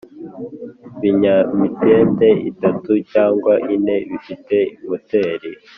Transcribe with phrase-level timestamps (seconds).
[1.01, 5.49] binyamitende itatu cyangwa ine bifite moteri